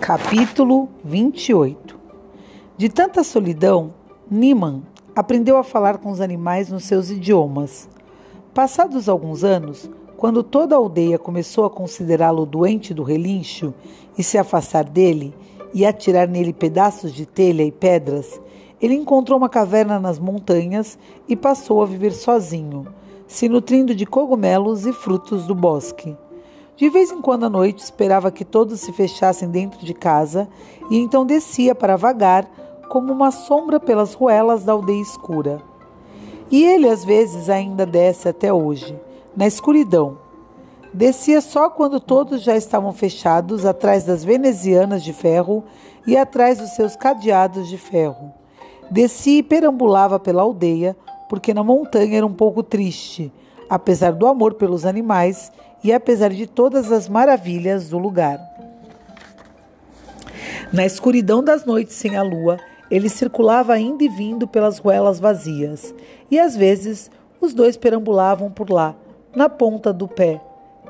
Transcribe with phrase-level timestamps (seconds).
[0.00, 1.94] Capítulo 28
[2.74, 3.92] De tanta solidão,
[4.30, 4.82] Niman
[5.14, 7.86] aprendeu a falar com os animais nos seus idiomas.
[8.54, 13.74] Passados alguns anos, quando toda a aldeia começou a considerá-lo doente do relincho
[14.16, 15.34] e se afastar dele
[15.74, 18.40] e atirar nele pedaços de telha e pedras,
[18.80, 20.98] ele encontrou uma caverna nas montanhas
[21.28, 22.86] e passou a viver sozinho,
[23.26, 26.16] se nutrindo de cogumelos e frutos do bosque.
[26.80, 30.48] De vez em quando à noite esperava que todos se fechassem dentro de casa
[30.90, 32.50] e então descia para vagar
[32.88, 35.60] como uma sombra pelas ruelas da aldeia escura.
[36.50, 38.98] E ele às vezes ainda desce até hoje,
[39.36, 40.16] na escuridão.
[40.90, 45.62] Descia só quando todos já estavam fechados atrás das venezianas de ferro
[46.06, 48.32] e atrás dos seus cadeados de ferro.
[48.90, 50.96] Descia e perambulava pela aldeia,
[51.28, 53.30] porque na montanha era um pouco triste,
[53.68, 58.38] apesar do amor pelos animais e apesar de todas as maravilhas do lugar.
[60.72, 62.58] Na escuridão das noites sem a lua,
[62.90, 65.94] ele circulava indo e vindo pelas ruelas vazias,
[66.30, 68.94] e às vezes os dois perambulavam por lá,
[69.34, 70.40] na ponta do pé,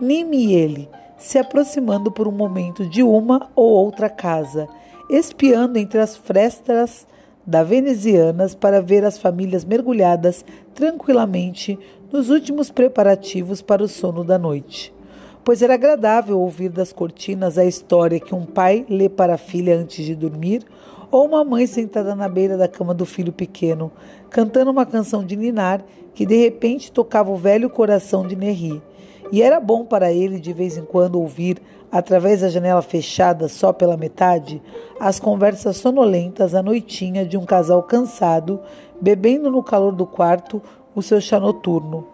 [0.00, 4.66] Nime e ele, se aproximando por um momento de uma ou outra casa,
[5.10, 7.06] espiando entre as frestas
[7.50, 11.76] da venezianas para ver as famílias mergulhadas tranquilamente
[12.12, 14.94] nos últimos preparativos para o sono da noite.
[15.42, 19.76] Pois era agradável ouvir das cortinas a história que um pai lê para a filha
[19.76, 20.64] antes de dormir,
[21.10, 23.90] ou uma mãe sentada na beira da cama do filho pequeno,
[24.30, 25.84] cantando uma canção de ninar
[26.14, 28.80] que de repente tocava o velho coração de Nerri.
[29.32, 33.72] E era bom para ele de vez em quando ouvir, através da janela fechada só
[33.72, 34.62] pela metade,
[34.98, 38.60] as conversas sonolentas à noitinha de um casal cansado,
[39.00, 40.60] bebendo no calor do quarto
[40.94, 42.06] o seu chá noturno,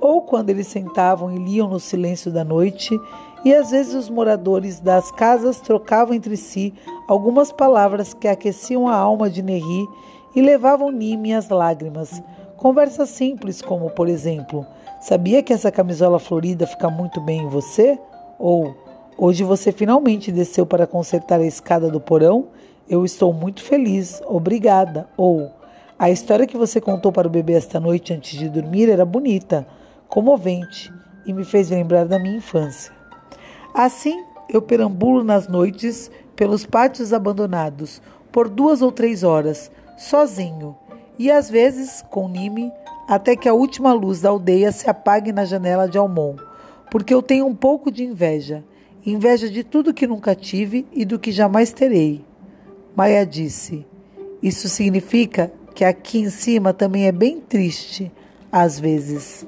[0.00, 2.98] ou quando eles sentavam e liam no silêncio da noite,
[3.44, 6.74] e às vezes os moradores das casas trocavam entre si
[7.08, 9.88] algumas palavras que aqueciam a alma de Nerri
[10.34, 12.22] e levavam Nime às lágrimas.
[12.60, 14.66] Conversas simples, como, por exemplo,
[15.00, 17.98] sabia que essa camisola florida fica muito bem em você?
[18.38, 18.76] Ou,
[19.16, 22.48] hoje você finalmente desceu para consertar a escada do porão?
[22.86, 25.08] Eu estou muito feliz, obrigada.
[25.16, 25.50] Ou,
[25.98, 29.66] a história que você contou para o bebê esta noite antes de dormir era bonita,
[30.06, 30.92] comovente
[31.24, 32.92] e me fez lembrar da minha infância.
[33.72, 40.76] Assim, eu perambulo nas noites pelos pátios abandonados por duas ou três horas, sozinho,
[41.20, 42.72] e às vezes com Nime,
[43.06, 46.36] até que a última luz da aldeia se apague na janela de Almon,
[46.90, 48.64] porque eu tenho um pouco de inveja,
[49.04, 52.24] inveja de tudo que nunca tive e do que jamais terei.
[52.96, 53.86] Maia disse:
[54.42, 58.10] Isso significa que aqui em cima também é bem triste,
[58.50, 59.46] às vezes.